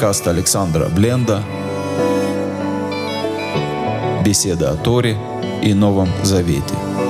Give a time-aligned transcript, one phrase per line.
[0.00, 1.42] подкаст Александра Бленда
[4.24, 5.18] «Беседа о Торе
[5.60, 7.09] и Новом Завете».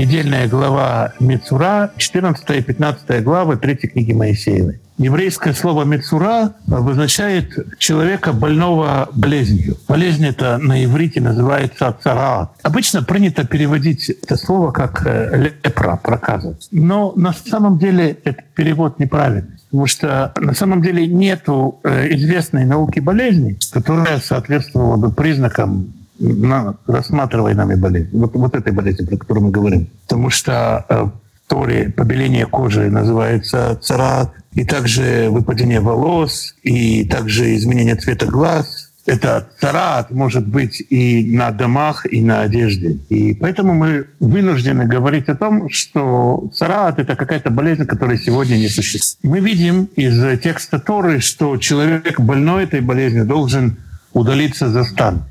[0.00, 4.80] Недельная глава Мецура, 14 и 15 главы 3 книги Моисеевой.
[4.96, 9.76] Еврейское слово «мецура» обозначает человека больного болезнью.
[9.88, 12.50] Болезнь это на иврите называется цараат.
[12.62, 16.58] Обычно принято переводить это слово как э, лепра, проказа.
[16.70, 19.58] Но на самом деле этот перевод неправильный.
[19.70, 26.76] Потому что на самом деле нет э, известной науки болезни, которая соответствовала бы признакам на
[26.86, 28.18] рассматриваемой болезни.
[28.18, 29.88] Вот, вот этой болезни, про которую мы говорим.
[30.06, 31.06] Потому что э,
[31.48, 38.92] Торе побеление кожи называется царат, и также выпадение волос, и также изменение цвета глаз.
[39.06, 42.98] Это царат может быть и на домах, и на одежде.
[43.08, 48.68] И поэтому мы вынуждены говорить о том, что царат— это какая-то болезнь, которая сегодня не
[48.68, 49.18] существует.
[49.24, 53.78] Мы видим из текста Торы, что человек больной этой болезнью должен
[54.12, 55.24] удалиться за стан.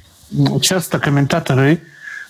[0.62, 1.82] Часто комментаторы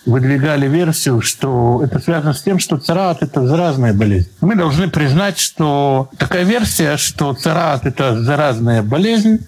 [0.06, 4.30] выдвигали версию, что это связано с тем, что царат— это заразная болезнь.
[4.40, 9.40] Мы должны признать, что такая версия, что царат— это заразная болезнь,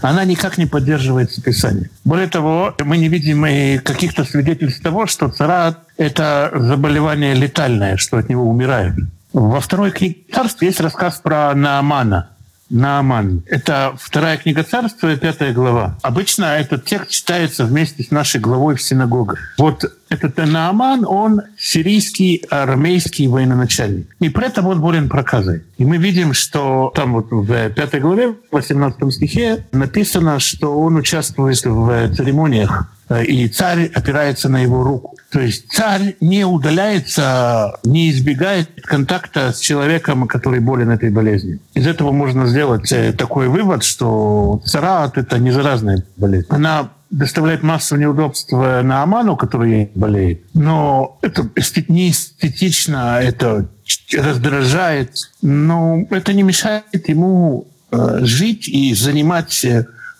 [0.00, 1.88] она никак не поддерживается Писанием.
[2.04, 8.18] Более того, мы не видим и каких-то свидетельств того, что царат— это заболевание летальное, что
[8.18, 8.96] от него умирают.
[9.32, 12.30] Во второй книге царств есть рассказ про Наамана,
[12.72, 13.42] Нааман.
[13.46, 15.98] Это вторая книга царства, пятая глава.
[16.02, 19.38] Обычно этот текст читается вместе с нашей главой в синагогах.
[19.58, 24.14] Вот этот Нааман, он сирийский армейский военачальник.
[24.20, 25.62] И при этом он болен проказой.
[25.76, 30.96] И мы видим, что там вот в пятой главе, в 18 стихе написано, что он
[30.96, 35.16] участвует в церемониях Э, и царь опирается на его руку.
[35.32, 41.58] То есть царь не удаляется, не избегает контакта с человеком, который болен этой болезнью.
[41.72, 46.48] Из этого можно сделать э, такой вывод, что царат— это не заразная болезнь.
[46.50, 51.48] Она доставляет массу неудобств на Аману, который болеет, но это
[51.88, 53.68] не эстетично, это
[54.14, 59.66] раздражает, но это не мешает ему э, жить и занимать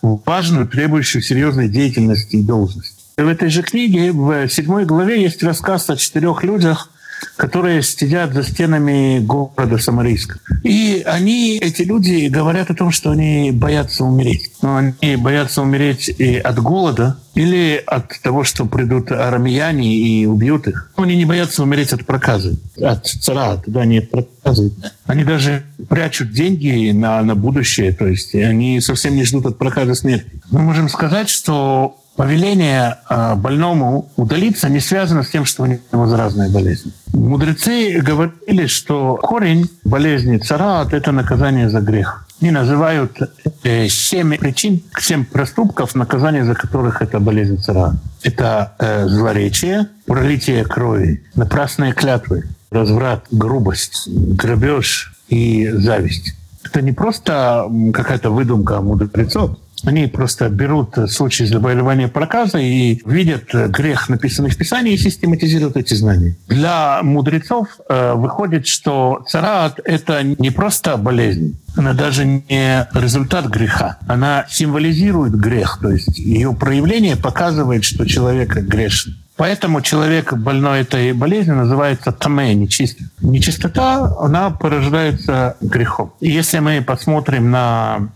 [0.01, 3.02] важную, требующую серьезной деятельности и должности.
[3.15, 6.89] В этой же книге, в седьмой главе, есть рассказ о четырех людях,
[7.37, 10.39] которые сидят за стенами города Самарийска.
[10.63, 14.51] И они, эти люди, говорят о том, что они боятся умереть.
[14.63, 20.67] Но они боятся умереть и от голода, или от того, что придут арамияне и убьют
[20.67, 20.91] их.
[20.95, 24.73] Они не боятся умереть от проказы, от цара, да, не от проказы.
[25.05, 29.93] Они даже прячут деньги на, на будущее, то есть они совсем не ждут от проказы
[29.93, 30.41] смерти.
[30.49, 36.07] Мы можем сказать, что повеление а, больному удалиться не связано с тем, что у него
[36.07, 36.93] заразная болезнь.
[37.13, 42.27] Мудрецы говорили, что корень болезни царат— это наказание за грех.
[42.41, 43.17] Они называют
[43.63, 47.95] э, семь причин, семь проступков, наказание за которых это болезнь цара.
[48.21, 48.73] Это
[49.07, 56.35] злоречие, пролитие крови, напрасные клятвы, разврат, грубость, грабеж и зависть.
[56.63, 64.09] Это не просто какая-то выдумка мудрецов, они просто берут случай заболевания проказа и видят грех,
[64.09, 66.35] написанный в Писании, и систематизируют эти знания.
[66.47, 73.97] Для мудрецов э, выходит, что царат— это не просто болезнь, она даже не результат греха.
[74.07, 79.17] Она символизирует грех, то есть ее проявление показывает, что человек грешен.
[79.35, 83.07] Поэтому человек больной этой болезнью называется таме, нечистый.
[83.19, 86.13] Нечистота, она порождается грехом.
[86.19, 88.09] И если мы посмотрим на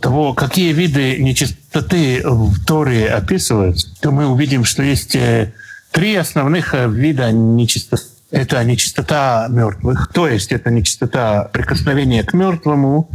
[0.00, 5.52] того, какие виды нечистоты в Торе описываются, то мы увидим, что есть э,
[5.92, 8.02] три основных э, вида нечистоты.
[8.30, 13.08] Это нечистота мертвых, то есть это нечистота прикосновения к мертвому,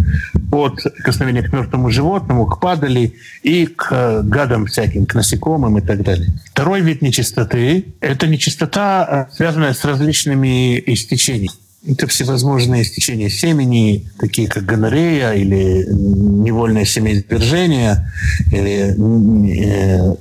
[0.53, 5.81] от прикосновения к мертвому животному, к падали и к э, гадам всяким, к насекомым и
[5.81, 6.31] так далее.
[6.45, 11.49] Второй вид нечистоты— это нечистота, связанная с различными истечениями.
[11.85, 18.09] Это всевозможные стечения семени, такие как гонорея или невольное семяизвержение,
[18.51, 18.95] или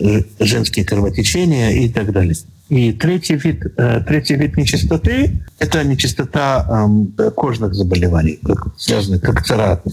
[0.01, 2.35] э, женские кровотечения и так далее.
[2.71, 6.89] И третий вид, э, третий вид нечистоты— это нечистота
[7.19, 8.39] э, кожных заболеваний,
[8.77, 9.93] связанных как царапины.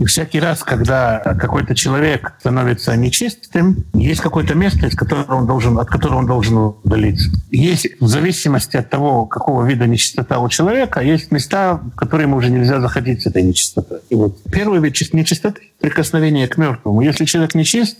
[0.00, 5.78] И всякий раз, когда какой-то человек становится нечистым, есть какое-то место, из которого он должен,
[5.78, 7.30] от которого он должен удалиться.
[7.50, 12.36] Есть в зависимости от того, какого вида нечистота у человека, есть места, в которые ему
[12.38, 14.00] уже нельзя заходить с этой нечистотой.
[14.10, 17.02] И вот первый вид нечистоты— прикосновение к мертвому.
[17.02, 17.98] Если человек нечист,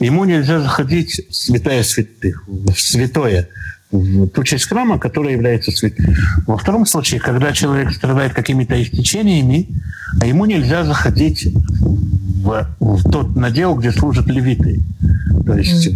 [0.00, 3.48] ему нельзя заходить в святая святых, в святое.
[3.90, 6.14] в ту часть храма, которая является святой.
[6.46, 9.68] Во втором случае, когда человек страдает какими-то истечениями,
[10.20, 14.82] а ему нельзя заходить в, в тот надел, где служат левиты.
[15.46, 15.90] То есть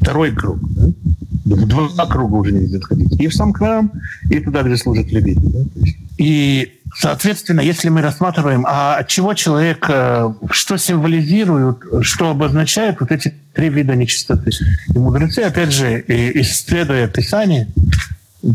[0.00, 0.58] второй круг.
[0.74, 0.88] Да?
[1.44, 3.20] В два круга уже нельзя заходить.
[3.20, 3.90] И в сам храм,
[4.30, 5.40] и туда, где служат левиты.
[5.42, 5.60] Да?
[6.18, 13.12] И Соответственно, если мы рассматриваем, а от чего человек, э, что символизирует, что обозначает вот
[13.12, 14.50] эти три вида нечистоты.
[14.92, 17.68] И мудрецы, опять же, исследуя Писание,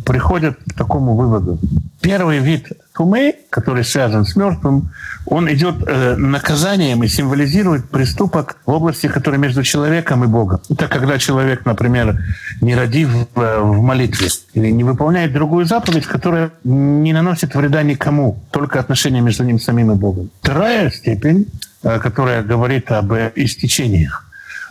[0.05, 1.57] приходят к такому выводу.
[2.03, 4.91] Первый вид тумы, который связан с мертвым,
[5.25, 10.59] он идет э, наказанием и символизирует преступок в области, которая между человеком и Богом.
[10.69, 12.21] Это когда человек, например,
[12.59, 18.43] не родив э, в молитве или не выполняет другую заповедь, которая не наносит вреда никому,
[18.51, 20.29] только отношения между ним самим и Богом.
[20.41, 21.47] Вторая степень,
[21.83, 24.25] э, которая говорит об истечениях,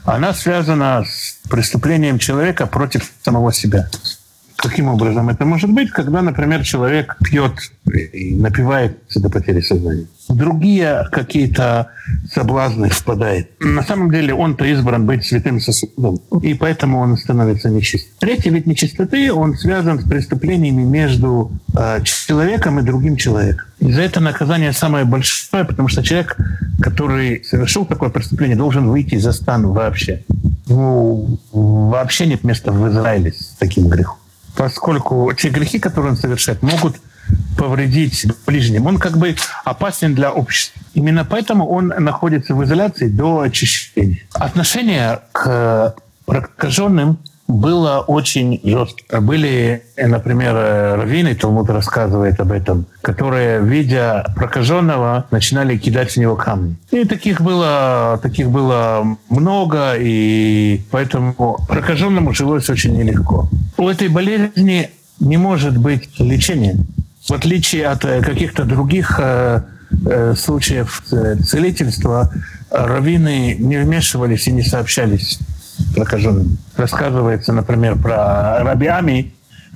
[0.04, 3.88] она связана с преступлением человека против самого себя.
[4.62, 5.90] Каким образом это может быть?
[5.90, 7.52] Когда, например, человек пьет
[8.12, 10.06] и напивается до потери сознания.
[10.28, 11.88] Другие какие-то
[12.32, 13.50] соблазны впадает.
[13.60, 18.06] На самом деле он-то избран быть святым сосудом, и поэтому он становится нечист.
[18.20, 23.66] Третий вид нечистоты, он связан с преступлениями между э, человеком и другим человеком.
[23.80, 26.36] И за это наказание самое большое, потому что человек,
[26.80, 30.22] который совершил такое преступление, должен выйти за стан вообще.
[30.68, 34.21] Ну, вообще нет места в Израиле с таким грехом
[34.56, 36.96] поскольку те грехи, которые он совершает, могут
[37.56, 38.86] повредить ближним.
[38.86, 40.80] Он как бы опасен для общества.
[40.94, 44.22] Именно поэтому он находится в изоляции до очищения.
[44.34, 45.94] Отношение к
[46.26, 47.18] прокаженным
[47.52, 49.20] было очень жестко.
[49.20, 56.76] Были, например, раввины, Талмуд рассказывает об этом, которые, видя прокаженного, начинали кидать в него камни.
[56.90, 63.48] И таких было, таких было много, и поэтому прокаженному жилось очень нелегко.
[63.76, 64.90] У этой болезни
[65.20, 66.76] не может быть лечения.
[67.28, 69.62] В отличие от каких-то других э,
[70.06, 71.04] э, случаев
[71.46, 72.32] целительства,
[72.70, 75.38] раввины не вмешивались и не сообщались
[75.94, 76.58] прокаженным.
[76.82, 78.88] Рассказывается, например, про Раби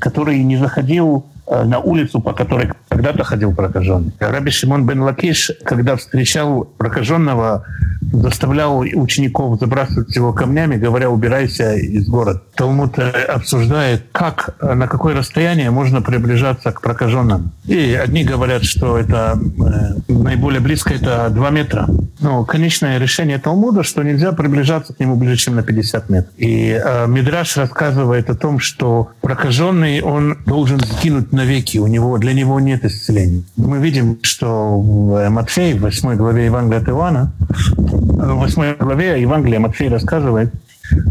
[0.01, 4.13] который не заходил э, на улицу, по которой когда-то ходил прокаженный.
[4.19, 7.65] Раби Шимон бен Лакиш, когда встречал прокаженного,
[8.13, 12.43] заставлял учеников забрасывать его камнями, говоря, убирайся из города.
[12.55, 17.53] Талмуд э, обсуждает, как, э, на какое расстояние можно приближаться к прокаженным.
[17.65, 21.89] И одни говорят, что это э, наиболее близко это 2 метра.
[22.21, 26.33] Но конечное решение Талмуда, что нельзя приближаться к нему ближе, чем на 50 метров.
[26.37, 32.33] И э, Мидраш рассказывает о том, что прокаженный, он должен сгинуть навеки, у него, для
[32.33, 33.43] него нет исцеления.
[33.57, 37.33] Мы видим, что в Матфеи, в 8 главе Евангелия от Ивана,
[37.77, 40.53] в 8 главе Евангелия Матфей рассказывает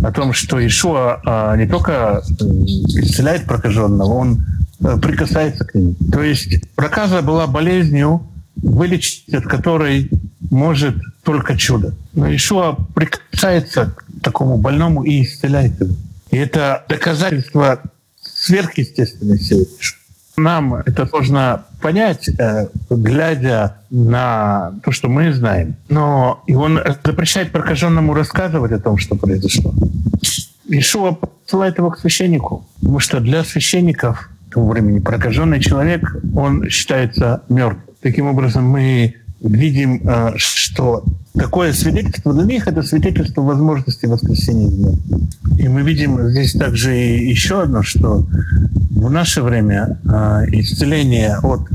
[0.01, 4.45] о том, что Ишуа а, не только исцеляет прокаженного, он
[5.01, 5.95] прикасается к нему.
[6.09, 8.21] То есть проказа была болезнью,
[8.56, 10.09] вылечить от которой
[10.50, 11.94] может только чудо.
[12.13, 15.95] Но Ишуа прикасается к такому больному и исцеляет его.
[16.31, 17.81] И это доказательство
[18.45, 19.65] сверхъестественной силы.
[20.38, 25.75] Нам это сложно понять, э, глядя на то, что мы знаем.
[25.89, 29.74] Но и он запрещает прокаженному рассказывать о том, что произошло.
[30.68, 31.13] Ишуа
[31.46, 36.01] посылает его к священнику, потому что для священников того времени прокаженный человек,
[36.36, 37.84] он считается мертвым.
[38.01, 39.15] Таким образом, мы
[39.50, 44.98] видим, э, что такое свидетельство для них— это свидетельство возможности воскресения
[45.58, 48.28] И мы видим здесь также еще одно, что
[48.92, 51.68] в наше время э, исцеление от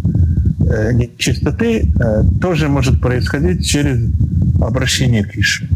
[0.67, 1.93] э, нечистоты
[2.41, 3.99] тоже может происходить через
[4.61, 5.67] обращение к Ишу.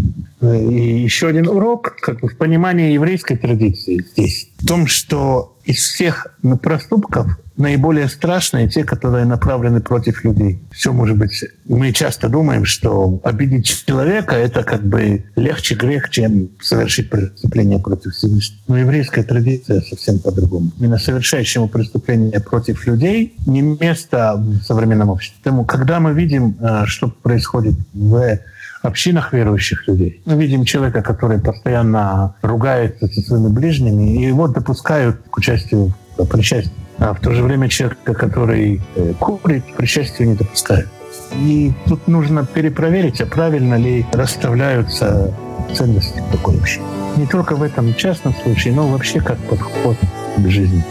[0.42, 4.48] И еще один урок как бы в понимании еврейской традиции здесь.
[4.58, 6.26] В том, что из всех
[6.62, 10.60] проступков наиболее страшные те, которые направлены против людей.
[10.72, 11.44] Все может быть.
[11.66, 18.14] Мы часто думаем, что обидеть человека это как бы легче грех, чем совершить преступление против
[18.14, 18.60] Всевышнего.
[18.68, 20.72] Но еврейская традиция совсем по-другому.
[20.78, 25.38] Именно совершающему преступление против людей не место в современном обществе.
[25.44, 28.38] Поэтому, когда мы видим, э, что происходит в
[28.82, 30.20] общинах верующих людей.
[30.26, 36.26] Мы видим человека, который постоянно ругается со своими ближними, и его допускают к участию в
[36.26, 36.83] причастии.
[36.98, 40.88] А в то же время человека, который э, курит, причастию не допускают.
[41.34, 45.34] И тут нужно перепроверить, а правильно ли расставляются
[45.74, 46.84] ценности такой общины.
[47.16, 49.96] Не только в этом частном случае, но вообще как подход
[50.36, 50.84] к жизни.